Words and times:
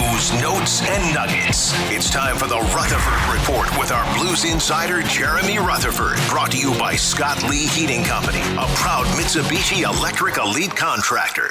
news, 0.00 0.32
notes, 0.40 0.82
and 0.82 1.14
nuggets. 1.14 1.72
It's 1.90 2.10
time 2.10 2.36
for 2.36 2.46
the 2.46 2.58
Rutherford 2.58 3.38
Report 3.38 3.78
with 3.78 3.92
our 3.92 4.18
Blues 4.18 4.44
insider, 4.44 5.02
Jeremy 5.02 5.58
Rutherford. 5.58 6.18
Brought 6.28 6.52
to 6.52 6.58
you 6.58 6.70
by 6.78 6.94
Scott 6.96 7.42
Lee 7.48 7.66
Heating 7.66 8.02
Company, 8.04 8.40
a 8.40 8.66
proud 8.76 9.06
Mitsubishi 9.16 9.82
Electric 9.82 10.38
Elite 10.38 10.74
contractor. 10.74 11.50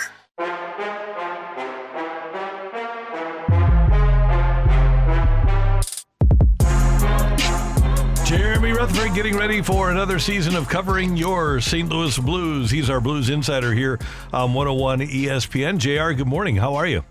Jeremy 8.26 8.72
Rutherford 8.72 9.14
getting 9.16 9.36
ready 9.36 9.62
for 9.62 9.92
another 9.92 10.20
season 10.20 10.56
of 10.56 10.68
covering 10.68 11.18
your 11.18 11.60
St. 11.60 11.90
Louis 11.90 12.18
Blues. 12.18 12.72
He's 12.72 12.90
our 12.90 13.02
Blues 13.02 13.30
insider 13.30 13.74
here 13.74 14.00
on 14.34 14.54
101 14.54 15.02
ESPN. 15.02 15.78
JR, 15.78 16.14
good 16.14 16.28
morning. 16.28 16.56
How 16.56 16.76
are 16.76 16.88
you? 16.88 17.04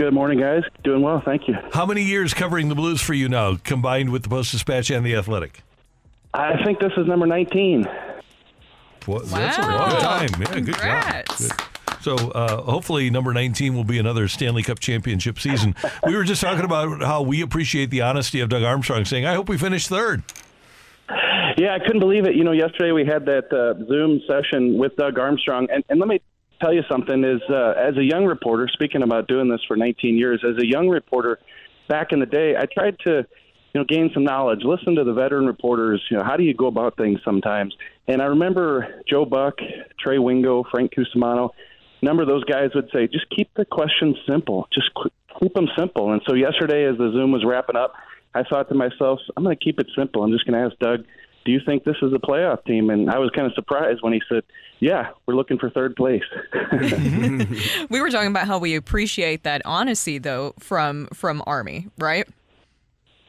Good 0.00 0.14
morning, 0.14 0.40
guys. 0.40 0.62
Doing 0.82 1.02
well, 1.02 1.20
thank 1.22 1.46
you. 1.46 1.54
How 1.74 1.84
many 1.84 2.02
years 2.02 2.32
covering 2.32 2.70
the 2.70 2.74
Blues 2.74 3.02
for 3.02 3.12
you 3.12 3.28
now, 3.28 3.56
combined 3.56 4.08
with 4.08 4.22
the 4.22 4.30
Post 4.30 4.50
Dispatch 4.50 4.90
and 4.90 5.04
the 5.04 5.14
Athletic? 5.14 5.60
I 6.32 6.54
think 6.64 6.80
this 6.80 6.92
is 6.96 7.06
number 7.06 7.26
19. 7.26 7.84
Well, 9.06 9.18
wow. 9.18 9.24
That's 9.26 9.58
a 9.58 9.60
long 9.60 9.90
time. 10.00 10.30
Yeah, 10.40 10.46
Congrats. 10.46 11.40
good 11.40 11.50
job. 11.50 11.58
Good. 11.58 12.02
So 12.02 12.30
uh, 12.30 12.62
hopefully, 12.62 13.10
number 13.10 13.34
19 13.34 13.76
will 13.76 13.84
be 13.84 13.98
another 13.98 14.26
Stanley 14.26 14.62
Cup 14.62 14.78
championship 14.78 15.38
season. 15.38 15.76
we 16.06 16.16
were 16.16 16.24
just 16.24 16.40
talking 16.40 16.64
about 16.64 17.02
how 17.02 17.20
we 17.20 17.42
appreciate 17.42 17.90
the 17.90 18.00
honesty 18.00 18.40
of 18.40 18.48
Doug 18.48 18.62
Armstrong 18.62 19.04
saying, 19.04 19.26
I 19.26 19.34
hope 19.34 19.50
we 19.50 19.58
finish 19.58 19.86
third. 19.86 20.22
Yeah, 21.58 21.74
I 21.74 21.78
couldn't 21.78 22.00
believe 22.00 22.24
it. 22.24 22.34
You 22.36 22.44
know, 22.44 22.52
yesterday 22.52 22.92
we 22.92 23.04
had 23.04 23.26
that 23.26 23.52
uh, 23.52 23.84
Zoom 23.86 24.22
session 24.26 24.78
with 24.78 24.96
Doug 24.96 25.18
Armstrong, 25.18 25.68
and, 25.70 25.84
and 25.90 26.00
let 26.00 26.08
me 26.08 26.22
tell 26.60 26.72
you 26.72 26.82
something 26.90 27.24
is 27.24 27.40
uh, 27.48 27.74
as 27.76 27.96
a 27.96 28.04
young 28.04 28.24
reporter, 28.24 28.68
speaking 28.72 29.02
about 29.02 29.28
doing 29.28 29.48
this 29.48 29.60
for 29.66 29.76
19 29.76 30.16
years, 30.16 30.42
as 30.44 30.62
a 30.62 30.66
young 30.66 30.88
reporter 30.88 31.38
back 31.88 32.12
in 32.12 32.20
the 32.20 32.26
day, 32.26 32.54
I 32.56 32.66
tried 32.66 32.98
to 33.06 33.26
you 33.72 33.80
know 33.80 33.84
gain 33.84 34.10
some 34.14 34.24
knowledge, 34.24 34.60
listen 34.64 34.94
to 34.96 35.04
the 35.04 35.12
veteran 35.12 35.46
reporters. 35.46 36.02
You 36.10 36.18
know, 36.18 36.24
how 36.24 36.36
do 36.36 36.42
you 36.42 36.54
go 36.54 36.66
about 36.66 36.96
things 36.96 37.20
sometimes? 37.24 37.74
And 38.08 38.22
I 38.22 38.26
remember 38.26 39.02
Joe 39.08 39.24
Buck, 39.24 39.54
Trey 39.98 40.18
Wingo, 40.18 40.64
Frank 40.70 40.92
Cusumano. 40.92 41.50
A 42.00 42.04
number 42.04 42.22
of 42.22 42.28
those 42.28 42.44
guys 42.44 42.70
would 42.74 42.88
say, 42.94 43.06
just 43.06 43.26
keep 43.36 43.52
the 43.54 43.66
questions 43.66 44.16
simple. 44.28 44.66
Just 44.72 44.90
keep 45.40 45.52
them 45.52 45.68
simple. 45.76 46.12
And 46.12 46.22
so 46.26 46.34
yesterday, 46.34 46.84
as 46.86 46.96
the 46.96 47.10
Zoom 47.12 47.30
was 47.30 47.44
wrapping 47.44 47.76
up, 47.76 47.92
I 48.34 48.42
thought 48.42 48.68
to 48.70 48.74
myself, 48.74 49.20
I'm 49.36 49.44
going 49.44 49.56
to 49.56 49.62
keep 49.62 49.78
it 49.78 49.86
simple. 49.96 50.22
I'm 50.22 50.32
just 50.32 50.46
going 50.46 50.58
to 50.58 50.66
ask 50.66 50.78
Doug 50.78 51.04
do 51.44 51.52
you 51.52 51.60
think 51.64 51.84
this 51.84 51.96
is 52.02 52.12
a 52.12 52.18
playoff 52.18 52.64
team? 52.64 52.90
And 52.90 53.10
I 53.10 53.18
was 53.18 53.30
kind 53.30 53.46
of 53.46 53.54
surprised 53.54 54.02
when 54.02 54.12
he 54.12 54.20
said, 54.28 54.42
yeah, 54.78 55.10
we're 55.26 55.34
looking 55.34 55.58
for 55.58 55.70
third 55.70 55.96
place. 55.96 56.22
we 57.90 58.00
were 58.00 58.10
talking 58.10 58.30
about 58.30 58.46
how 58.46 58.58
we 58.58 58.74
appreciate 58.74 59.44
that 59.44 59.62
honesty, 59.64 60.18
though, 60.18 60.54
from 60.58 61.08
from 61.12 61.42
Army, 61.46 61.88
right? 61.98 62.26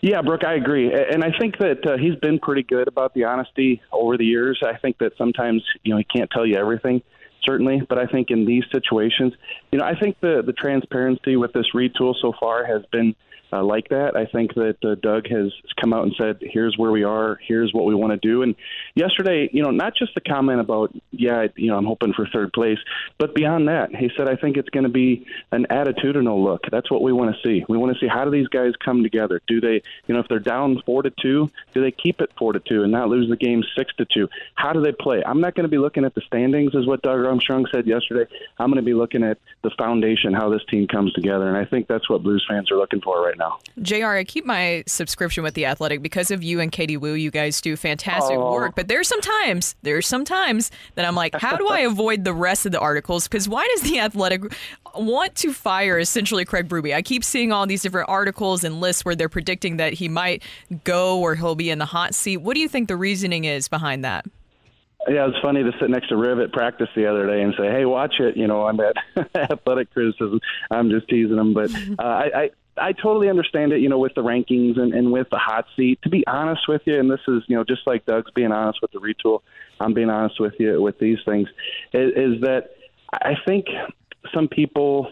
Yeah, 0.02 0.24
Brooke, 0.24 0.44
I 0.44 0.56
agree, 0.56 0.92
and 0.92 1.24
I 1.24 1.30
think 1.38 1.60
that 1.60 1.86
uh, 1.86 1.96
he's 1.96 2.16
been 2.16 2.40
pretty 2.40 2.64
good 2.64 2.88
about 2.88 3.14
the 3.14 3.26
honesty 3.26 3.84
over 3.92 4.18
the 4.18 4.26
years. 4.26 4.60
I 4.66 4.76
think 4.78 4.98
that 4.98 5.12
sometimes 5.16 5.64
you 5.84 5.94
know 5.94 5.98
he 5.98 6.06
can't 6.06 6.30
tell 6.32 6.44
you 6.46 6.56
everything, 6.56 7.04
certainly, 7.44 7.84
but 7.88 8.00
I 8.00 8.08
think 8.08 8.32
in 8.32 8.46
these 8.46 8.64
situations, 8.72 9.34
you 9.72 9.78
know, 9.78 9.86
I 9.86 9.94
think 9.94 10.20
the 10.20 10.42
the 10.44 10.54
transparency 10.54 11.36
with 11.36 11.54
this 11.54 11.68
retool 11.76 12.16
so 12.20 12.34
far 12.40 12.66
has 12.66 12.82
been 12.92 13.16
uh, 13.52 13.64
like 13.64 13.90
that. 13.90 14.16
I 14.16 14.26
think 14.26 14.54
that 14.56 14.78
uh, 14.84 14.96
Doug 14.96 15.28
has 15.28 15.52
come 15.80 15.94
out 15.94 16.04
and 16.04 16.14
said, 16.18 16.38
"Here's 16.42 16.78
where 16.78 16.92
we 16.92 17.04
are. 17.04 17.40
Here's 17.46 17.74
what 17.74 17.86
we 17.86 17.96
want 17.96 18.12
to 18.14 18.28
do." 18.28 18.44
And 18.44 18.56
yesterday, 18.96 19.50
you 19.52 19.62
know, 19.64 19.72
not 19.72 19.96
just 19.96 20.14
the 20.16 20.22
comment 20.22 20.60
about, 20.60 20.94
"Yeah, 21.12 21.48
you 21.56 21.68
know, 21.68 21.78
I'm 21.78 21.86
hoping 21.86 22.14
for 22.14 22.28
third 22.28 22.54
place," 22.54 22.80
but 23.18 23.36
beyond 23.36 23.68
that, 23.68 23.94
he 23.96 24.10
said, 24.18 24.28
"I 24.28 24.36
think 24.36 24.58
it's 24.58 24.70
going 24.70 24.84
to 24.84 24.90
be 24.90 25.26
an 25.52 25.68
attitudinal 25.70 26.44
look. 26.44 26.62
That's 26.72 26.90
what 26.90 27.02
we 27.02 27.12
want 27.12 27.36
to 27.36 27.42
see. 27.48 27.66
We 27.68 27.78
want 27.78 27.94
to 27.94 28.00
see 28.00 28.08
how 28.08 28.26
do 28.26 28.32
these 28.32 28.48
guys 28.48 28.74
come 28.84 29.04
together. 29.04 29.42
Do 29.48 29.60
they, 29.60 29.82
you 30.08 30.14
know, 30.14 30.20
if 30.20 30.28
they're 30.28 30.40
down 30.40 30.82
four 30.86 31.04
to 31.04 31.12
two, 31.22 31.50
do 31.74 31.82
they 31.82 31.92
keep 31.92 32.22
it 32.22 32.32
four 32.38 32.54
to 32.54 32.60
two 32.60 32.84
and 32.84 32.92
not 32.92 33.10
lose 33.10 33.30
the 33.30 33.36
game 33.36 33.64
six 33.78 33.94
to 33.96 34.06
two? 34.06 34.30
How 34.56 34.74
do 34.74 34.82
they 34.82 34.94
play? 34.94 35.24
I'm 35.26 35.42
not 35.42 35.56
going 35.56 35.66
to 35.66 35.70
be 35.70 35.78
looking 35.78 36.06
at 36.06 36.16
the 36.16 36.22
standings, 36.22 36.74
is 36.74 36.88
what 36.88 37.02
Doug 37.02 37.26
Armstrong 37.26 37.66
said 37.72 37.86
yesterday. 37.88 38.32
I'm 38.58 38.70
going 38.70 38.84
to 38.84 38.86
be 38.86 38.94
looking 38.94 39.24
at 39.24 39.40
the 39.64 39.72
foundation, 39.78 40.34
how 40.34 40.50
this 40.50 40.64
team 40.70 40.88
comes 40.88 41.12
together, 41.14 41.48
and 41.48 41.58
I 41.58 41.66
think 41.66 41.88
that's 41.88 42.10
what 42.10 42.24
Blues 42.24 42.46
fans 42.48 42.72
are 42.72 42.78
looking 42.78 43.02
for 43.02 43.22
right 43.22 43.38
now 43.38 43.41
now. 43.42 43.60
JR, 43.82 44.06
I 44.08 44.24
keep 44.24 44.46
my 44.46 44.84
subscription 44.88 45.44
with 45.44 45.54
The 45.54 45.66
Athletic 45.66 46.02
because 46.02 46.32
of 46.32 46.44
you 46.44 46.60
and 46.60 46.72
Katie 46.72 46.98
Woo. 46.98 47.14
You 47.14 47.32
guys 47.32 47.60
do 47.62 47.76
fantastic 47.76 48.38
oh. 48.38 48.54
work. 48.54 48.76
But 48.76 48.88
there's 48.88 49.08
some 49.08 49.22
times, 49.22 49.76
there's 49.82 50.08
some 50.08 50.26
times 50.26 50.72
that 50.96 51.06
I'm 51.06 51.16
like, 51.16 51.36
how 51.36 51.58
do 51.58 51.68
I 51.68 51.80
avoid 51.92 52.24
the 52.24 52.34
rest 52.34 52.66
of 52.66 52.72
the 52.72 52.80
articles? 52.80 53.28
Because 53.28 53.50
why 53.50 53.68
does 53.76 53.90
The 53.90 54.00
Athletic 54.00 54.44
want 54.96 55.36
to 55.36 55.54
fire 55.54 55.98
essentially 55.98 56.46
Craig 56.46 56.68
Berube? 56.68 56.94
I 56.94 57.02
keep 57.02 57.24
seeing 57.24 57.52
all 57.52 57.66
these 57.66 57.82
different 57.82 58.10
articles 58.10 58.64
and 58.64 58.80
lists 58.80 59.04
where 59.04 59.16
they're 59.16 59.30
predicting 59.30 59.78
that 59.78 59.94
he 59.94 60.08
might 60.08 60.44
go 60.84 61.20
or 61.20 61.36
he'll 61.36 61.56
be 61.56 61.70
in 61.70 61.80
the 61.80 61.86
hot 61.86 62.14
seat. 62.14 62.38
What 62.38 62.54
do 62.54 62.60
you 62.60 62.68
think 62.68 62.88
the 62.88 62.96
reasoning 62.96 63.46
is 63.46 63.68
behind 63.68 64.06
that? 64.06 64.26
Yeah, 65.08 65.24
it 65.24 65.28
was 65.28 65.40
funny 65.42 65.64
to 65.64 65.72
sit 65.80 65.90
next 65.90 66.10
to 66.10 66.18
Riv 66.18 66.40
at 66.40 66.52
practice 66.52 66.90
the 66.96 67.08
other 67.08 67.26
day 67.26 67.42
and 67.42 67.54
say, 67.58 67.72
"Hey, 67.72 67.86
watch 67.86 68.20
it." 68.20 68.38
You 68.38 68.48
know, 68.48 68.68
I'm 68.68 68.80
at 68.80 68.96
athletic 69.36 69.92
criticism. 69.92 70.40
I'm 70.70 70.90
just 70.90 71.08
teasing 71.10 71.38
him, 71.38 71.54
but 71.54 71.74
uh, 72.00 72.04
I, 72.04 72.52
I 72.78 72.94
totally 72.94 73.30
understand 73.30 73.74
it, 73.74 73.82
you 73.82 73.90
know, 73.90 73.98
with 73.98 74.14
the 74.16 74.24
rankings 74.24 74.80
and, 74.80 74.94
and 74.94 75.12
with 75.12 75.30
the 75.30 75.38
hot 75.38 75.66
seat. 75.76 76.00
To 76.04 76.10
be 76.10 76.26
honest 76.28 76.68
with 76.68 76.84
you, 76.86 77.00
and 77.00 77.10
this 77.10 77.20
is, 77.28 77.44
you 77.48 77.56
know, 77.56 77.64
just 77.64 77.86
like 77.86 78.06
Doug's 78.06 78.32
being 78.32 78.52
honest 78.52 78.80
with 78.82 78.92
the 78.92 79.00
retool, 79.00 79.42
I'm 79.80 79.94
being 79.94 80.10
honest 80.10 80.40
with 80.40 80.54
you 80.60 80.82
with 80.82 81.00
these 81.00 81.18
things, 81.26 81.50
is, 81.94 82.12
is 82.16 82.42
that 82.42 82.72
I 83.12 83.34
think 83.46 83.66
some 84.34 84.48
people 84.48 85.12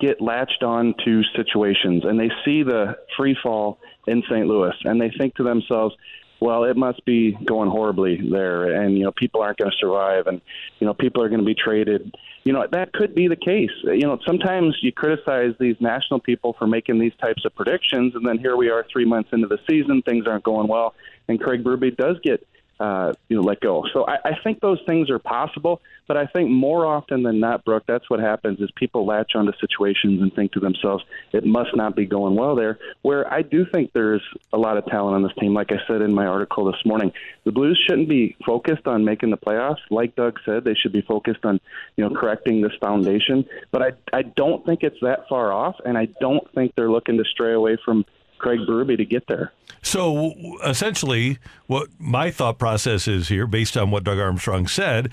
get 0.00 0.20
latched 0.20 0.62
on 0.62 0.94
to 1.04 1.22
situations 1.34 2.04
and 2.04 2.20
they 2.20 2.30
see 2.44 2.62
the 2.62 2.96
free 3.16 3.36
fall 3.42 3.78
in 4.06 4.22
St. 4.28 4.46
Louis 4.46 4.74
and 4.84 5.00
they 5.00 5.10
think 5.10 5.34
to 5.36 5.42
themselves, 5.42 5.94
well, 6.40 6.64
it 6.64 6.76
must 6.76 7.04
be 7.04 7.32
going 7.32 7.70
horribly 7.70 8.20
there, 8.30 8.82
and 8.82 8.96
you 8.96 9.04
know 9.04 9.12
people 9.12 9.42
aren't 9.42 9.58
going 9.58 9.70
to 9.70 9.76
survive, 9.78 10.26
and 10.26 10.40
you 10.78 10.86
know 10.86 10.94
people 10.94 11.22
are 11.22 11.28
going 11.28 11.40
to 11.40 11.46
be 11.46 11.54
traded. 11.54 12.14
You 12.44 12.52
know 12.52 12.66
that 12.70 12.92
could 12.92 13.14
be 13.14 13.28
the 13.28 13.36
case. 13.36 13.70
You 13.84 14.06
know 14.06 14.18
sometimes 14.26 14.76
you 14.82 14.92
criticize 14.92 15.54
these 15.58 15.76
national 15.80 16.20
people 16.20 16.54
for 16.58 16.66
making 16.66 16.98
these 16.98 17.14
types 17.20 17.44
of 17.44 17.54
predictions, 17.54 18.14
and 18.14 18.26
then 18.26 18.38
here 18.38 18.56
we 18.56 18.68
are 18.70 18.84
three 18.92 19.04
months 19.04 19.30
into 19.32 19.46
the 19.46 19.58
season, 19.68 20.02
things 20.02 20.26
aren't 20.26 20.44
going 20.44 20.68
well, 20.68 20.94
and 21.28 21.40
Craig 21.40 21.64
Berube 21.64 21.96
does 21.96 22.18
get 22.22 22.46
uh, 22.78 23.12
you 23.28 23.36
know, 23.36 23.42
let 23.42 23.60
go. 23.60 23.84
So 23.92 24.06
I, 24.06 24.16
I 24.24 24.32
think 24.44 24.60
those 24.60 24.80
things 24.86 25.10
are 25.10 25.18
possible, 25.18 25.80
but 26.06 26.16
I 26.16 26.26
think 26.26 26.50
more 26.50 26.84
often 26.84 27.22
than 27.22 27.40
not, 27.40 27.64
Brooke, 27.64 27.84
that's 27.86 28.08
what 28.10 28.20
happens 28.20 28.60
is 28.60 28.70
people 28.76 29.06
latch 29.06 29.32
onto 29.34 29.52
situations 29.60 30.20
and 30.20 30.32
think 30.34 30.52
to 30.52 30.60
themselves, 30.60 31.04
it 31.32 31.44
must 31.44 31.74
not 31.74 31.96
be 31.96 32.04
going 32.04 32.36
well 32.36 32.54
there. 32.54 32.78
Where 33.02 33.32
I 33.32 33.42
do 33.42 33.64
think 33.64 33.92
there's 33.92 34.22
a 34.52 34.58
lot 34.58 34.76
of 34.76 34.86
talent 34.86 35.16
on 35.16 35.22
this 35.22 35.32
team. 35.40 35.54
Like 35.54 35.72
I 35.72 35.78
said 35.86 36.02
in 36.02 36.12
my 36.12 36.26
article 36.26 36.64
this 36.66 36.84
morning, 36.84 37.12
the 37.44 37.52
Blues 37.52 37.82
shouldn't 37.86 38.08
be 38.08 38.36
focused 38.44 38.86
on 38.86 39.04
making 39.04 39.30
the 39.30 39.36
playoffs. 39.38 39.80
Like 39.90 40.14
Doug 40.14 40.38
said, 40.44 40.64
they 40.64 40.74
should 40.74 40.92
be 40.92 41.02
focused 41.02 41.44
on, 41.44 41.60
you 41.96 42.04
know, 42.04 42.14
correcting 42.14 42.60
this 42.60 42.74
foundation. 42.80 43.46
But 43.70 43.82
I, 43.82 43.92
I 44.12 44.22
don't 44.22 44.64
think 44.66 44.82
it's 44.82 45.00
that 45.00 45.28
far 45.28 45.52
off, 45.52 45.76
and 45.84 45.96
I 45.96 46.06
don't 46.20 46.46
think 46.54 46.74
they're 46.76 46.90
looking 46.90 47.16
to 47.18 47.24
stray 47.24 47.54
away 47.54 47.78
from 47.84 48.04
Craig 48.38 48.60
Berube 48.60 48.96
to 48.96 49.04
get 49.04 49.26
there. 49.26 49.52
So 49.82 50.34
essentially, 50.64 51.38
what 51.66 51.88
my 51.98 52.30
thought 52.30 52.58
process 52.58 53.06
is 53.06 53.28
here, 53.28 53.46
based 53.46 53.76
on 53.76 53.90
what 53.90 54.04
Doug 54.04 54.18
Armstrong 54.18 54.66
said, 54.66 55.10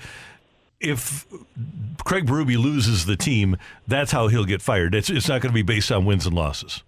if 0.80 1.26
Craig 2.04 2.26
Berube 2.26 2.56
loses 2.58 3.06
the 3.06 3.16
team, 3.16 3.56
that's 3.86 4.12
how 4.12 4.28
he'll 4.28 4.44
get 4.44 4.60
fired. 4.60 4.94
It's, 4.94 5.08
it's 5.08 5.28
not 5.28 5.40
going 5.40 5.50
to 5.50 5.54
be 5.54 5.62
based 5.62 5.90
on 5.90 6.04
wins 6.04 6.26
and 6.26 6.34
losses. 6.34 6.82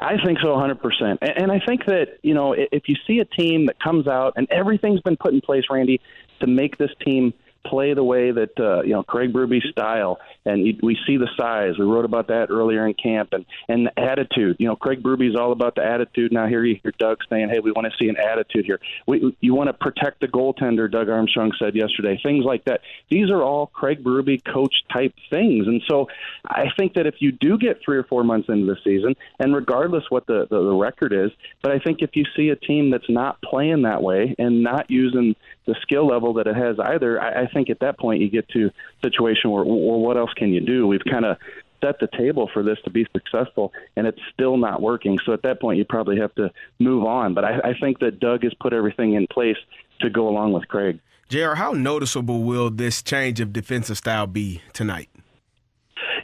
I 0.00 0.16
think 0.24 0.38
so, 0.40 0.48
100%. 0.48 1.18
And 1.20 1.50
I 1.50 1.58
think 1.58 1.86
that, 1.86 2.18
you 2.22 2.34
know, 2.34 2.54
if 2.56 2.88
you 2.88 2.94
see 3.06 3.18
a 3.18 3.24
team 3.24 3.66
that 3.66 3.80
comes 3.80 4.06
out 4.06 4.34
and 4.36 4.46
everything's 4.50 5.00
been 5.00 5.16
put 5.16 5.34
in 5.34 5.40
place, 5.40 5.64
Randy, 5.70 6.00
to 6.40 6.46
make 6.46 6.78
this 6.78 6.90
team 7.04 7.34
play 7.68 7.94
the 7.94 8.04
way 8.04 8.30
that 8.30 8.58
uh, 8.58 8.82
you 8.82 8.92
know 8.92 9.02
Craig 9.02 9.32
Berube's 9.32 9.68
style, 9.70 10.18
and 10.44 10.66
you, 10.66 10.78
we 10.82 10.96
see 11.06 11.16
the 11.16 11.28
size. 11.36 11.74
We 11.78 11.84
wrote 11.84 12.04
about 12.04 12.28
that 12.28 12.50
earlier 12.50 12.86
in 12.86 12.94
camp, 12.94 13.30
and 13.32 13.44
and 13.68 13.86
the 13.86 14.00
attitude. 14.00 14.56
You 14.58 14.68
know, 14.68 14.76
Craig 14.76 15.02
Berube's 15.02 15.36
all 15.36 15.52
about 15.52 15.74
the 15.74 15.84
attitude. 15.84 16.32
Now 16.32 16.46
here 16.46 16.64
you 16.64 16.78
hear 16.82 16.92
Doug 16.98 17.18
saying, 17.28 17.48
"Hey, 17.50 17.60
we 17.60 17.72
want 17.72 17.86
to 17.86 17.92
see 17.98 18.08
an 18.08 18.16
attitude 18.16 18.64
here. 18.64 18.80
We, 19.06 19.36
you 19.40 19.54
want 19.54 19.68
to 19.68 19.74
protect 19.74 20.20
the 20.20 20.28
goaltender." 20.28 20.90
Doug 20.90 21.08
Armstrong 21.08 21.52
said 21.58 21.74
yesterday. 21.74 22.18
Things 22.22 22.44
like 22.44 22.64
that. 22.64 22.80
These 23.10 23.30
are 23.30 23.42
all 23.42 23.66
Craig 23.66 24.02
Berube 24.02 24.42
coach 24.44 24.74
type 24.92 25.14
things, 25.30 25.66
and 25.66 25.82
so 25.88 26.08
I 26.46 26.66
think 26.78 26.94
that 26.94 27.06
if 27.06 27.16
you 27.20 27.32
do 27.32 27.58
get 27.58 27.80
three 27.84 27.98
or 27.98 28.04
four 28.04 28.24
months 28.24 28.48
into 28.48 28.66
the 28.66 28.76
season, 28.84 29.14
and 29.38 29.54
regardless 29.54 30.04
what 30.10 30.26
the, 30.26 30.46
the, 30.48 30.62
the 30.62 30.74
record 30.74 31.12
is, 31.12 31.30
but 31.62 31.72
I 31.72 31.78
think 31.78 31.98
if 32.02 32.10
you 32.14 32.24
see 32.36 32.50
a 32.50 32.56
team 32.56 32.90
that's 32.90 33.08
not 33.08 33.40
playing 33.42 33.82
that 33.82 34.02
way 34.02 34.34
and 34.38 34.62
not 34.62 34.90
using 34.90 35.34
the 35.66 35.74
skill 35.82 36.06
level 36.06 36.34
that 36.34 36.46
it 36.46 36.56
has 36.56 36.76
either, 36.78 37.20
I, 37.20 37.42
I 37.42 37.46
think 37.52 37.57
at 37.68 37.80
that 37.80 37.98
point 37.98 38.20
you 38.20 38.30
get 38.30 38.48
to 38.50 38.66
a 38.66 39.06
situation 39.06 39.50
where, 39.50 39.64
well, 39.64 40.00
what 40.00 40.16
else 40.16 40.32
can 40.34 40.50
you 40.50 40.60
do? 40.60 40.86
We've 40.86 41.04
kind 41.04 41.24
of 41.24 41.36
set 41.82 42.00
the 42.00 42.08
table 42.16 42.48
for 42.52 42.62
this 42.62 42.78
to 42.84 42.90
be 42.90 43.06
successful, 43.12 43.72
and 43.96 44.06
it's 44.06 44.20
still 44.32 44.56
not 44.56 44.80
working. 44.80 45.18
So 45.24 45.32
at 45.32 45.42
that 45.42 45.60
point, 45.60 45.78
you 45.78 45.84
probably 45.84 46.18
have 46.18 46.34
to 46.36 46.50
move 46.78 47.04
on. 47.04 47.34
But 47.34 47.44
I, 47.44 47.58
I 47.70 47.74
think 47.78 48.00
that 48.00 48.20
Doug 48.20 48.42
has 48.44 48.54
put 48.54 48.72
everything 48.72 49.14
in 49.14 49.26
place 49.28 49.56
to 50.00 50.10
go 50.10 50.28
along 50.28 50.52
with 50.52 50.66
Craig. 50.68 51.00
JR, 51.28 51.54
how 51.54 51.72
noticeable 51.72 52.42
will 52.42 52.70
this 52.70 53.02
change 53.02 53.40
of 53.40 53.52
defensive 53.52 53.98
style 53.98 54.26
be 54.26 54.62
tonight? 54.72 55.10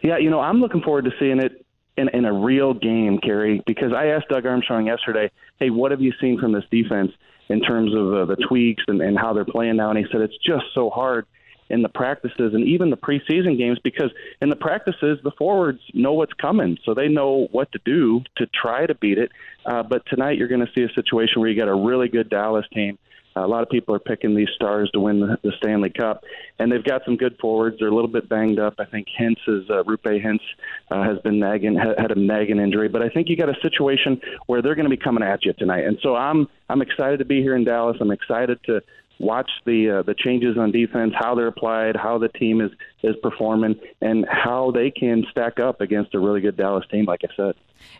Yeah, 0.02 0.18
you 0.18 0.30
know, 0.30 0.40
I'm 0.40 0.60
looking 0.60 0.80
forward 0.80 1.04
to 1.04 1.12
seeing 1.18 1.40
it 1.40 1.64
in, 1.96 2.08
in 2.08 2.24
a 2.24 2.32
real 2.32 2.74
game, 2.74 3.18
Kerry, 3.18 3.62
because 3.66 3.92
I 3.92 4.06
asked 4.08 4.28
Doug 4.28 4.46
Armstrong 4.46 4.86
yesterday, 4.86 5.30
hey, 5.58 5.70
what 5.70 5.90
have 5.90 6.00
you 6.00 6.12
seen 6.20 6.38
from 6.38 6.52
this 6.52 6.64
defense 6.70 7.12
in 7.48 7.60
terms 7.60 7.94
of 7.94 8.12
uh, 8.12 8.24
the 8.24 8.36
tweaks 8.36 8.82
and, 8.88 9.00
and 9.00 9.18
how 9.18 9.32
they're 9.32 9.44
playing 9.44 9.76
now? 9.76 9.90
And 9.90 9.98
he 9.98 10.04
said 10.10 10.20
it's 10.20 10.36
just 10.44 10.64
so 10.74 10.90
hard 10.90 11.26
in 11.70 11.82
the 11.82 11.88
practices 11.88 12.52
and 12.54 12.64
even 12.66 12.90
the 12.90 12.96
preseason 12.96 13.56
games 13.56 13.78
because 13.82 14.10
in 14.42 14.50
the 14.50 14.56
practices 14.56 15.18
the 15.24 15.30
forwards 15.38 15.80
know 15.94 16.12
what's 16.12 16.32
coming 16.34 16.76
so 16.84 16.92
they 16.92 17.08
know 17.08 17.48
what 17.52 17.72
to 17.72 17.80
do 17.84 18.22
to 18.36 18.46
try 18.46 18.84
to 18.86 18.94
beat 18.94 19.16
it 19.16 19.32
uh, 19.64 19.82
but 19.82 20.04
tonight 20.06 20.36
you're 20.36 20.48
going 20.48 20.64
to 20.64 20.70
see 20.74 20.82
a 20.82 20.92
situation 20.92 21.40
where 21.40 21.48
you 21.48 21.58
got 21.58 21.68
a 21.68 21.74
really 21.74 22.08
good 22.08 22.28
dallas 22.28 22.66
team 22.74 22.98
a 23.36 23.46
lot 23.46 23.62
of 23.62 23.68
people 23.68 23.94
are 23.94 24.00
picking 24.00 24.34
these 24.34 24.48
stars 24.54 24.90
to 24.92 25.00
win 25.00 25.20
the, 25.20 25.52
Stanley 25.58 25.90
Cup, 25.90 26.22
and 26.58 26.70
they've 26.70 26.84
got 26.84 27.02
some 27.04 27.16
good 27.16 27.36
forwards. 27.40 27.76
They're 27.78 27.88
a 27.88 27.94
little 27.94 28.10
bit 28.10 28.28
banged 28.28 28.58
up. 28.58 28.74
I 28.78 28.84
think 28.84 29.08
Hintz 29.18 29.40
is 29.46 29.68
uh, 29.70 29.82
Roope 29.84 30.24
Hintz 30.24 30.40
uh, 30.90 31.02
has 31.02 31.18
been 31.22 31.38
nagging 31.38 31.76
had 31.76 32.10
a 32.10 32.18
nagging 32.18 32.58
injury, 32.58 32.88
but 32.88 33.02
I 33.02 33.08
think 33.08 33.28
you 33.28 33.36
got 33.36 33.48
a 33.48 33.60
situation 33.62 34.20
where 34.46 34.62
they're 34.62 34.74
going 34.74 34.88
to 34.88 34.96
be 34.96 35.02
coming 35.02 35.22
at 35.24 35.44
you 35.44 35.52
tonight. 35.54 35.84
And 35.84 35.98
so 36.02 36.14
I'm 36.14 36.48
I'm 36.68 36.82
excited 36.82 37.18
to 37.18 37.24
be 37.24 37.40
here 37.42 37.56
in 37.56 37.64
Dallas. 37.64 37.96
I'm 38.00 38.10
excited 38.10 38.58
to 38.66 38.82
watch 39.18 39.50
the 39.64 39.98
uh, 39.98 40.02
the 40.02 40.14
changes 40.14 40.56
on 40.58 40.70
defense, 40.72 41.12
how 41.18 41.34
they're 41.34 41.48
applied, 41.48 41.96
how 41.96 42.18
the 42.18 42.28
team 42.28 42.60
is 42.60 42.70
is 43.02 43.14
performing, 43.22 43.78
and 44.00 44.26
how 44.28 44.70
they 44.70 44.90
can 44.90 45.24
stack 45.30 45.60
up 45.60 45.80
against 45.80 46.14
a 46.14 46.18
really 46.18 46.40
good 46.40 46.56
Dallas 46.56 46.84
team. 46.90 47.04
Like 47.04 47.20
I 47.24 47.34
said. 47.36 47.54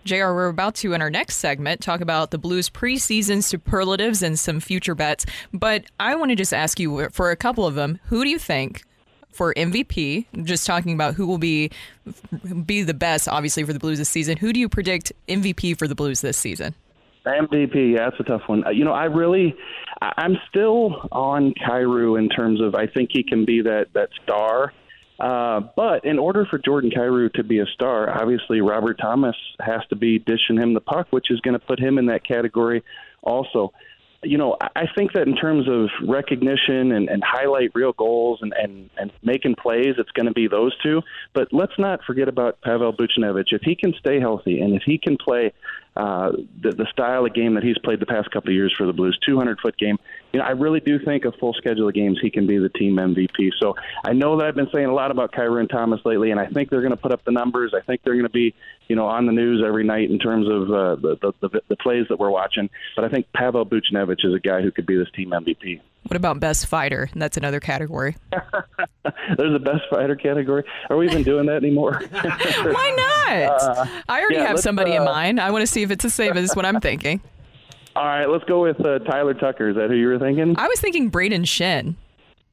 JR, 0.05 0.33
we're 0.33 0.49
about 0.49 0.75
to, 0.77 0.95
in 0.95 1.03
our 1.03 1.11
next 1.11 1.37
segment, 1.37 1.81
talk 1.81 2.01
about 2.01 2.31
the 2.31 2.39
Blues 2.39 2.71
preseason 2.71 3.43
superlatives 3.43 4.23
and 4.23 4.39
some 4.39 4.59
future 4.61 4.95
bets. 4.95 5.27
But 5.53 5.85
I 6.01 6.15
want 6.15 6.31
to 6.31 6.37
just 6.37 6.55
ask 6.55 6.81
you 6.81 7.09
for 7.11 7.31
a 7.31 7.37
couple 7.37 7.67
of 7.67 7.75
them 7.75 8.01
who 8.07 8.25
do 8.25 8.31
you 8.31 8.39
think 8.39 8.83
for 9.31 9.53
MVP, 9.55 10.27
just 10.45 10.67
talking 10.67 10.95
about 10.95 11.15
who 11.15 11.27
will 11.27 11.39
be 11.39 11.71
be 12.65 12.83
the 12.83 12.95
best, 12.95 13.29
obviously, 13.29 13.65
for 13.65 13.73
the 13.73 13.79
Blues 13.79 13.99
this 13.99 14.09
season. 14.09 14.37
Who 14.37 14.53
do 14.53 14.61
you 14.61 14.69
predict 14.69 15.13
MVP 15.29 15.77
for 15.77 15.89
the 15.89 15.95
Blues 15.95 16.21
this 16.21 16.37
season? 16.37 16.75
MVP, 17.33 17.95
yeah, 17.95 18.11
that's 18.11 18.21
a 18.21 18.25
tough 18.25 18.43
one. 18.47 18.67
Uh, 18.67 18.71
you 18.71 18.85
know, 18.85 18.93
I 18.93 19.05
really, 19.05 19.55
I'm 20.01 20.37
still 20.49 21.09
on 21.11 21.55
Kyrou 21.55 22.19
in 22.19 22.29
terms 22.29 22.61
of 22.61 22.75
I 22.75 22.87
think 22.87 23.11
he 23.13 23.23
can 23.23 23.45
be 23.45 23.63
that 23.63 23.89
that 23.95 24.11
star. 24.23 24.73
Uh, 25.19 25.61
but 25.77 26.05
in 26.05 26.19
order 26.19 26.45
for 26.45 26.59
Jordan 26.59 26.91
Kyrou 26.91 27.33
to 27.35 27.45
be 27.45 27.61
a 27.61 27.67
star, 27.67 28.11
obviously 28.21 28.61
Robert 28.61 28.99
Thomas 29.01 29.37
has 29.61 29.81
to 29.91 29.97
be 29.97 30.19
dishing 30.19 30.57
him 30.57 30.75
the 30.75 30.81
puck, 30.81 31.07
which 31.11 31.31
is 31.31 31.41
going 31.41 31.59
to 31.59 31.65
put 31.65 31.79
him 31.79 31.99
in 31.99 32.07
that 32.07 32.27
category 32.27 32.83
also. 33.23 33.73
You 34.25 34.39
know, 34.39 34.57
I 34.75 34.87
think 34.97 35.13
that 35.13 35.29
in 35.29 35.37
terms 35.37 35.69
of 35.69 35.91
recognition 36.09 36.93
and, 36.93 37.11
and 37.11 37.23
highlight 37.23 37.75
reel 37.75 37.93
goals 37.93 38.39
and, 38.41 38.55
and, 38.55 38.89
and 38.97 39.13
making 39.23 39.55
plays, 39.57 39.95
it's 39.99 40.11
going 40.13 40.27
to 40.27 40.33
be 40.33 40.49
those 40.49 40.75
two. 40.83 41.03
But 41.35 41.53
let's 41.53 41.79
not 41.79 42.03
forget 42.05 42.27
about 42.27 42.61
Pavel 42.63 42.93
Buchnevich. 42.95 43.53
If 43.53 43.63
he 43.63 43.77
can 43.77 43.93
stay 43.99 44.21
healthy 44.21 44.61
and 44.61 44.75
if 44.75 44.83
he 44.85 44.97
can 44.97 45.19
play 45.19 45.53
uh, 45.97 46.33
the, 46.61 46.73
the 46.73 46.87
style 46.91 47.25
of 47.25 47.35
game 47.35 47.55
that 47.55 47.63
he's 47.63 47.79
played 47.79 48.01
the 48.01 48.07
past 48.07 48.31
couple 48.31 48.51
of 48.51 48.55
years 48.55 48.75
for 48.77 48.87
the 48.87 48.93
Blues, 48.93 49.19
200 49.25 49.61
foot 49.61 49.77
game. 49.79 49.97
You 50.33 50.41
know, 50.41 50.45
I 50.45 50.51
really 50.51 50.81
do 50.81 50.99
think 50.99 51.25
a 51.25 51.33
full 51.33 51.55
schedule 51.55 51.89
of 51.89 51.95
games 51.95 52.19
he 52.21 52.31
can 52.31 52.47
be 52.47 52.59
the 52.59 52.69
team 52.69 52.97
MVP. 52.97 53.51
So 53.61 53.77
I 54.05 54.13
know 54.13 54.37
that 54.39 54.47
I've 54.47 54.57
been 54.57 54.69
saying 54.73 54.87
a 54.87 54.95
lot 54.95 55.13
about 55.13 55.33
Kyrou 55.33 55.69
Thomas 55.69 56.01
lately, 56.05 56.33
and 56.33 56.41
I 56.41 56.47
think 56.47 56.71
they're 56.71 56.83
going 56.83 56.91
to 56.91 56.97
put 56.97 57.13
up 57.13 57.25
the 57.25 57.31
numbers. 57.31 57.73
I 57.77 57.81
think 57.81 58.03
they're 58.03 58.15
going 58.15 58.25
to 58.25 58.29
be, 58.29 58.55
you 58.89 58.97
know, 58.97 59.07
on 59.07 59.27
the 59.27 59.33
news 59.33 59.63
every 59.65 59.85
night 59.85 60.11
in 60.11 60.19
terms 60.19 60.49
of 60.49 60.63
uh, 60.71 60.97
the, 60.97 61.17
the, 61.41 61.49
the 61.49 61.61
the 61.69 61.77
plays 61.77 62.07
that 62.09 62.19
we're 62.19 62.31
watching. 62.31 62.69
But 62.97 63.05
I 63.05 63.09
think 63.09 63.33
Pavel 63.33 63.65
Buchnevich 63.65 64.25
is 64.25 64.35
a 64.35 64.41
guy 64.41 64.63
who 64.63 64.73
could 64.73 64.87
be 64.87 64.97
this 64.97 65.11
team 65.15 65.31
MVP. 65.31 65.81
What 66.07 66.17
about 66.17 66.41
best 66.41 66.67
fighter? 66.67 67.09
That's 67.15 67.37
another 67.37 67.61
category. 67.61 68.17
There's 69.37 69.53
the 69.53 69.59
best 69.59 69.83
fighter 69.91 70.17
category. 70.17 70.65
Are 70.89 70.97
we 70.97 71.07
even 71.07 71.23
doing 71.23 71.47
that 71.47 71.57
anymore? 71.57 72.03
Why 72.11 72.95
not? 72.97 73.79
Uh, 73.79 73.87
I 74.09 74.21
already 74.21 74.37
yeah, 74.37 74.47
have 74.47 74.61
somebody 74.61 74.93
uh, 74.93 75.01
in 75.01 75.05
mind. 75.05 75.41
I 75.41 75.51
want 75.51 75.63
to 75.63 75.67
see 75.67 75.83
if 75.83 75.91
it's 75.91 76.03
the 76.03 76.11
same 76.11 76.37
as 76.37 76.55
what 76.55 76.65
I'm 76.65 76.81
thinking. 76.81 77.21
All 77.97 78.05
right, 78.07 78.27
let's 78.27 78.45
go 78.45 78.63
with 78.63 78.85
uh, 78.85 78.99
Tyler 79.01 79.35
Tucker. 79.35 79.69
Is 79.69 79.77
that 79.77 79.89
who 79.89 79.97
you 79.97 80.09
were 80.09 80.19
thinking? 80.19 80.57
I 80.59 80.67
was 80.67 80.81
thinking 80.81 81.11
Brayden 81.11 81.43
Schenn. 81.43 81.95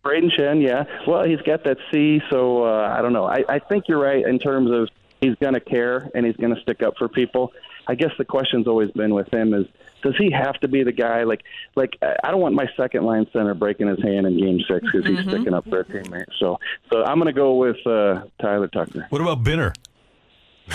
Brayden 0.06 0.32
Schenn, 0.38 0.62
yeah. 0.62 0.84
Well, 1.08 1.24
he's 1.24 1.42
got 1.42 1.64
that 1.64 1.78
C, 1.92 2.22
so 2.30 2.64
uh, 2.64 2.96
I 2.96 3.02
don't 3.02 3.14
know. 3.14 3.26
I, 3.26 3.44
I 3.50 3.60
think 3.60 3.88
you're 3.88 4.00
right 4.00 4.26
in 4.26 4.38
terms 4.38 4.70
of 4.70 4.90
he's 5.20 5.36
going 5.36 5.54
to 5.54 5.60
care 5.60 6.10
and 6.14 6.26
he's 6.26 6.36
going 6.36 6.54
to 6.54 6.62
stick 6.62 6.84
up 6.84 6.96
for 6.98 7.08
people. 7.08 7.54
I 7.88 7.96
guess 7.96 8.12
the 8.18 8.26
question's 8.26 8.68
always 8.68 8.92
been 8.92 9.14
with 9.14 9.34
him 9.34 9.54
is 9.54 9.66
does 10.02 10.16
he 10.18 10.32
have 10.32 10.60
to 10.62 10.68
be 10.68 10.84
the 10.84 10.92
guy? 10.92 11.24
Like, 11.24 11.44
like 11.76 11.98
I 12.02 12.32
don't 12.32 12.42
want 12.42 12.56
my 12.56 12.68
second 12.76 13.06
line 13.06 13.28
center 13.32 13.54
breaking 13.54 13.88
his 13.88 14.02
hand 14.02 14.26
in 14.26 14.38
Game 14.38 14.60
Six 14.68 14.86
because 14.86 15.06
he's 15.06 15.20
mm-hmm. 15.20 15.30
sticking 15.30 15.54
up 15.54 15.68
for 15.70 15.82
a 15.82 15.86
teammate. 15.86 16.26
So, 16.40 16.60
so 16.92 17.04
I'm 17.04 17.18
going 17.18 17.28
to 17.28 17.34
go 17.34 17.56
with 17.56 17.86
uh, 17.86 18.24
Tyler 18.42 18.68
Tucker. 18.68 19.08
What 19.10 19.22
about 19.22 19.44
Binner? 19.44 19.74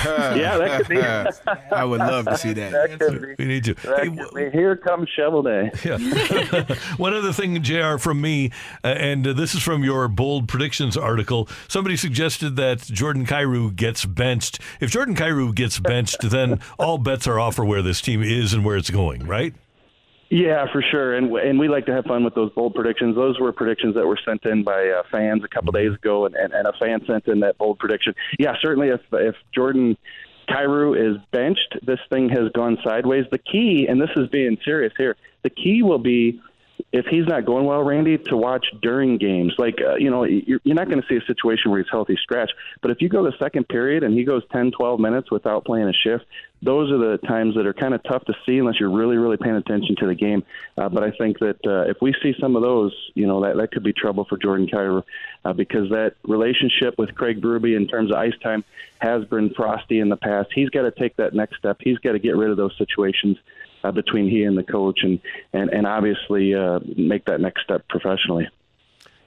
Yeah, 0.05 0.57
that 0.59 0.79
could 0.79 0.89
be. 0.89 1.01
I 1.73 1.85
would 1.85 2.01
love 2.01 2.27
to 2.27 2.37
see 2.37 2.53
that. 2.53 2.73
that 2.73 2.99
could 2.99 3.23
be. 3.23 3.35
We 3.39 3.45
need 3.47 3.65
to. 3.65 3.75
Hey, 3.75 4.51
Here 4.51 4.77
comes 4.77 5.09
Shovel 5.09 5.43
Day. 5.43 5.71
Yeah. 5.85 5.99
One 6.97 7.15
other 7.15 7.33
thing, 7.33 7.63
Jr. 7.63 7.99
From 7.99 8.21
me, 8.21 8.51
uh, 8.83 8.89
and 8.89 9.27
uh, 9.27 9.33
this 9.35 9.55
is 9.55 9.63
from 9.63 9.85
your 9.85 10.09
bold 10.09 10.49
predictions 10.49 10.97
article. 10.97 11.49
Somebody 11.69 11.97
suggested 11.97 12.57
that 12.57 12.81
Jordan 12.81 13.25
Kyrou 13.25 13.75
gets 13.75 14.05
benched. 14.05 14.59
If 14.81 14.91
Jordan 14.91 15.15
Kyrou 15.15 15.55
gets 15.55 15.79
benched, 15.79 16.29
then 16.29 16.61
all 16.79 16.99
bets 16.99 17.27
are 17.29 17.39
off 17.39 17.55
for 17.55 17.65
where 17.65 17.83
this 17.83 18.01
team 18.01 18.23
is 18.23 18.53
and 18.53 18.65
where 18.65 18.77
it's 18.77 18.91
going. 18.91 19.27
Right? 19.27 19.55
Yeah, 20.29 20.67
for 20.73 20.83
sure, 20.83 21.15
and 21.15 21.33
and 21.37 21.59
we 21.59 21.69
like 21.69 21.87
to 21.87 21.93
have 21.93 22.05
fun 22.05 22.25
with 22.25 22.35
those 22.35 22.51
bold 22.53 22.75
predictions. 22.75 23.15
Those 23.15 23.39
were 23.39 23.53
predictions 23.53 23.95
that 23.95 24.07
were 24.07 24.19
sent 24.25 24.45
in 24.45 24.65
by 24.65 24.89
uh, 24.89 25.03
fans 25.11 25.45
a 25.45 25.49
couple 25.49 25.71
days 25.71 25.95
ago, 25.95 26.27
and, 26.27 26.35
and, 26.35 26.53
and 26.53 26.67
a 26.67 26.73
fan 26.81 27.01
sent 27.07 27.29
in 27.29 27.41
that 27.41 27.59
bold 27.59 27.79
prediction. 27.79 28.13
Yeah, 28.39 28.55
certainly, 28.61 28.89
if 28.89 29.01
if 29.13 29.37
Jordan 29.55 29.97
Kyrou 30.49 30.97
is 30.97 31.23
benched, 31.31 31.79
this 31.83 32.01
thing 32.11 32.29
has 32.31 32.51
gone 32.53 32.77
sideways. 32.83 33.27
The 33.31 33.39
key, 33.39 33.87
and 33.89 34.01
this 34.01 34.11
is 34.17 34.29
being 34.29 34.59
serious 34.65 34.93
here, 34.97 35.17
the 35.45 35.51
key 35.51 35.85
will 35.85 35.99
be 35.99 36.41
if 36.93 37.07
he's 37.07 37.27
not 37.27 37.45
going 37.45 37.65
well, 37.65 37.83
Randy, 37.83 38.19
to 38.19 38.37
watch 38.37 38.67
during 38.81 39.19
games. 39.19 39.55
Like, 39.59 39.81
uh, 39.81 39.97
you 39.97 40.11
know, 40.11 40.25
you're, 40.25 40.61
you're 40.65 40.75
not 40.75 40.89
going 40.89 41.01
to 41.01 41.09
see 41.09 41.17
a 41.17 41.25
situation 41.27 41.71
where 41.71 41.81
he's 41.81 41.91
healthy 41.91 42.17
scratch. 42.23 42.51
But 42.81 42.91
if 42.91 43.01
you 43.01 43.09
go 43.09 43.25
the 43.25 43.37
second 43.39 43.69
period 43.69 44.03
and 44.03 44.15
he 44.15 44.25
goes 44.25 44.43
10, 44.53 44.73
12 44.73 45.01
minutes 45.01 45.31
without 45.31 45.65
playing 45.65 45.89
a 45.89 45.93
shift, 45.93 46.25
those 46.63 46.91
are 46.91 46.99
the 46.99 47.19
times 47.19 47.55
that 47.57 47.67
are 47.67 47.75
kind 47.75 47.95
of 47.95 48.03
tough 48.03 48.25
to 48.25 48.35
see 48.47 48.59
unless 48.59 48.81
you're 48.81 48.91
really, 48.91 49.17
really 49.17 49.37
paying 49.37 49.57
attention 49.57 49.95
to 49.97 50.07
the 50.07 50.15
game. 50.15 50.43
Uh, 50.77 50.89
but 50.89 51.03
I 51.03 51.11
think 51.11 51.39
that 51.41 51.59
uh, 51.67 51.91
if 51.91 51.99
we 52.01 52.15
see 52.23 52.35
some 52.41 52.57
of 52.57 52.63
those, 52.63 52.95
you 53.15 53.27
know, 53.27 53.43
that, 53.43 53.57
that 53.57 53.73
could 53.73 53.83
be 53.83 53.93
trouble 53.93 54.25
for 54.25 54.39
Jordan 54.39 54.67
Kyrou 54.67 55.03
uh, 55.45 55.53
because 55.53 55.91
that 55.91 56.15
relationship 56.25 56.99
with 56.99 57.15
Craig 57.15 57.41
Berube 57.41 57.77
in 57.77 57.87
terms 57.87 58.11
of 58.11 58.17
ice 58.17 58.37
time 58.43 58.65
has 58.99 59.25
been 59.27 59.53
frosty 59.55 60.01
in 60.01 60.09
the 60.09 60.17
past. 60.17 60.49
He's 60.55 60.71
got 60.71 60.83
to 60.83 60.91
take 60.91 61.17
that 61.17 61.35
next 61.35 61.59
step. 61.59 61.79
He's 61.81 61.99
got 61.99 62.13
to 62.13 62.19
get 62.19 62.37
rid 62.37 62.51
of 62.51 62.57
those 62.57 62.77
situations 62.79 63.37
uh, 63.87 63.93
between 63.93 64.29
he 64.29 64.45
and 64.45 64.57
the 64.57 64.63
coach, 64.63 65.01
and 65.03 65.21
and 65.53 65.71
and 65.71 65.87
obviously 65.87 66.55
uh, 66.55 66.81
make 66.97 67.25
that 67.27 67.41
next 67.41 67.63
step 67.63 67.87
professionally. 67.89 68.49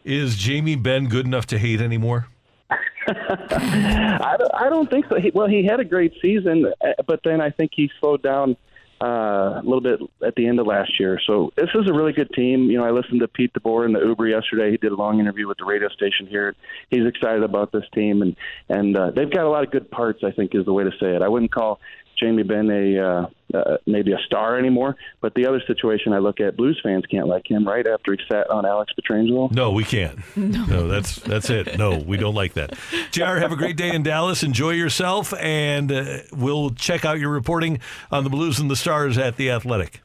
Is 0.03 0.37
Jamie 0.37 0.75
Benn 0.75 1.07
good 1.07 1.25
enough 1.25 1.45
to 1.47 1.57
hate 1.57 1.81
anymore? 1.81 2.27
I, 3.07 4.35
don't, 4.37 4.51
I 4.53 4.69
don't 4.69 4.89
think 4.89 5.05
so. 5.09 5.19
He, 5.19 5.31
well, 5.33 5.47
he 5.47 5.65
had 5.65 5.79
a 5.79 5.85
great 5.85 6.13
season, 6.21 6.71
uh, 6.81 6.87
but 7.07 7.21
then 7.23 7.41
I 7.41 7.49
think 7.49 7.71
he 7.75 7.89
slowed 7.99 8.21
down 8.21 8.55
uh, 9.01 9.59
a 9.59 9.61
little 9.63 9.81
bit 9.81 9.99
at 10.25 10.35
the 10.35 10.47
end 10.47 10.59
of 10.59 10.67
last 10.67 10.99
year. 10.99 11.19
So 11.25 11.51
this 11.55 11.69
is 11.73 11.89
a 11.89 11.93
really 11.93 12.13
good 12.13 12.29
team. 12.33 12.69
You 12.69 12.77
know, 12.77 12.85
I 12.85 12.91
listened 12.91 13.21
to 13.21 13.27
Pete 13.27 13.53
DeBoer 13.53 13.85
in 13.85 13.93
the 13.93 13.99
Uber 13.99 14.27
yesterday. 14.27 14.71
He 14.71 14.77
did 14.77 14.91
a 14.91 14.95
long 14.95 15.19
interview 15.19 15.47
with 15.47 15.57
the 15.57 15.65
radio 15.65 15.89
station 15.89 16.27
here. 16.27 16.55
He's 16.89 17.05
excited 17.05 17.43
about 17.43 17.71
this 17.71 17.85
team, 17.93 18.21
and 18.21 18.35
and 18.67 18.97
uh, 18.97 19.11
they've 19.11 19.31
got 19.31 19.45
a 19.45 19.49
lot 19.49 19.63
of 19.63 19.71
good 19.71 19.89
parts. 19.89 20.23
I 20.23 20.31
think 20.31 20.53
is 20.53 20.65
the 20.65 20.73
way 20.73 20.83
to 20.83 20.91
say 20.99 21.15
it. 21.15 21.21
I 21.21 21.29
wouldn't 21.29 21.51
call 21.51 21.79
Jamie 22.19 22.43
Benn 22.43 22.69
a 22.69 22.99
uh, 22.99 23.27
uh, 23.53 23.77
maybe 23.85 24.11
a 24.13 24.17
star 24.25 24.57
anymore. 24.57 24.95
But 25.21 25.33
the 25.33 25.47
other 25.47 25.61
situation 25.65 26.13
I 26.13 26.19
look 26.19 26.39
at, 26.39 26.57
Blues 26.57 26.79
fans 26.83 27.05
can't 27.05 27.27
like 27.27 27.49
him 27.49 27.67
right 27.67 27.85
after 27.87 28.11
he 28.11 28.19
sat 28.31 28.49
on 28.49 28.65
Alex 28.65 28.93
Pietrangelo. 28.99 29.51
No, 29.51 29.71
we 29.71 29.83
can't. 29.83 30.19
No. 30.35 30.87
that's 30.87 31.15
that's 31.17 31.49
it. 31.49 31.77
No, 31.77 31.97
we 31.97 32.17
don't 32.17 32.35
like 32.35 32.53
that. 32.53 32.77
JR, 33.11 33.37
have 33.37 33.51
a 33.51 33.55
great 33.55 33.77
day 33.77 33.93
in 33.93 34.03
Dallas. 34.03 34.43
Enjoy 34.43 34.71
yourself, 34.71 35.33
and 35.35 35.91
uh, 35.91 36.19
we'll 36.33 36.71
check 36.71 37.05
out 37.05 37.19
your 37.19 37.29
reporting 37.29 37.79
on 38.11 38.23
the 38.23 38.29
Blues 38.29 38.59
and 38.59 38.69
the 38.69 38.75
Stars 38.75 39.17
at 39.17 39.37
the 39.37 39.51
Athletic. 39.51 40.01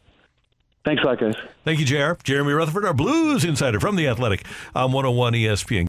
Thanks 0.85 1.03
a 1.03 1.07
lot, 1.07 1.19
guys. 1.19 1.35
Thank 1.65 1.81
you, 1.81 1.87
JR. 1.87 2.13
Jeremy 2.23 2.53
Rutherford, 2.53 2.85
our 2.85 2.93
Blues 2.93 3.45
insider 3.45 3.81
from 3.81 3.97
the 3.97 4.07
Athletic 4.07 4.45
on 4.75 4.93
101 4.93 5.33
ESPN. 5.33 5.83